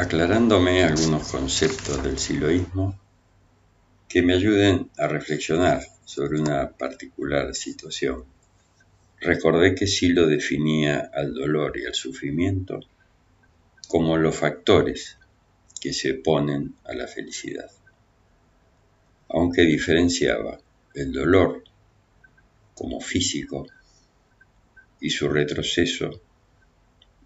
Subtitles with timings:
[0.00, 2.98] aclarándome algunos conceptos del siloísmo
[4.08, 8.24] que me ayuden a reflexionar sobre una particular situación.
[9.20, 12.80] Recordé que Silo definía al dolor y al sufrimiento
[13.88, 15.18] como los factores
[15.78, 17.70] que se oponen a la felicidad,
[19.28, 20.58] aunque diferenciaba
[20.94, 21.62] el dolor
[22.74, 23.66] como físico
[24.98, 26.22] y su retroceso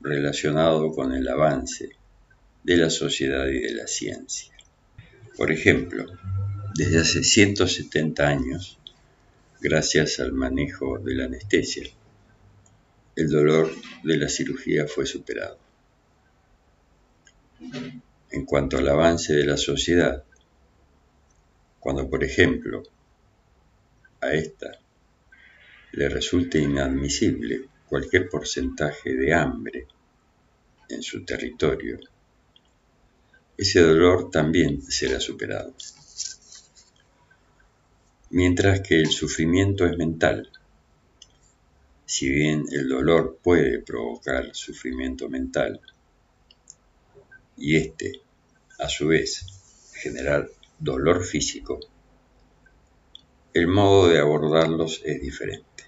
[0.00, 1.90] relacionado con el avance
[2.64, 4.52] de la sociedad y de la ciencia.
[5.36, 6.06] Por ejemplo,
[6.74, 8.78] desde hace 170 años,
[9.60, 11.84] gracias al manejo de la anestesia,
[13.16, 13.70] el dolor
[14.02, 15.58] de la cirugía fue superado.
[18.30, 20.24] En cuanto al avance de la sociedad,
[21.78, 22.82] cuando por ejemplo
[24.20, 24.80] a esta
[25.92, 29.86] le resulte inadmisible cualquier porcentaje de hambre
[30.88, 32.00] en su territorio,
[33.56, 35.74] ese dolor también será superado.
[38.30, 40.50] Mientras que el sufrimiento es mental,
[42.04, 45.80] si bien el dolor puede provocar sufrimiento mental,
[47.56, 48.20] y este,
[48.78, 49.46] a su vez,
[49.92, 51.78] generar dolor físico,
[53.52, 55.84] el modo de abordarlos es diferente.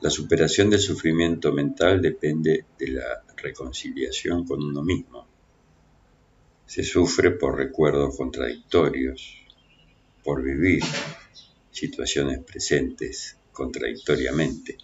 [0.00, 5.17] La superación del sufrimiento mental depende de la reconciliación con uno mismo.
[6.68, 9.38] Se sufre por recuerdos contradictorios,
[10.22, 10.82] por vivir
[11.70, 14.76] situaciones presentes contradictoriamente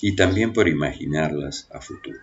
[0.00, 2.18] y también por imaginarlas a futuro.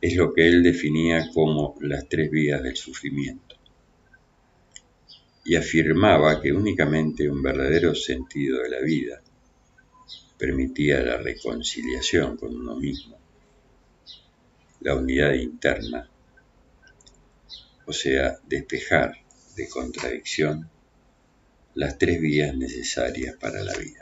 [0.00, 3.54] Es lo que él definía como las tres vías del sufrimiento
[5.44, 9.22] y afirmaba que únicamente un verdadero sentido de la vida
[10.36, 13.16] permitía la reconciliación con uno mismo,
[14.80, 16.08] la unidad interna,
[17.92, 19.18] o sea, despejar
[19.54, 20.70] de contradicción
[21.74, 24.00] las tres vías necesarias para la vida.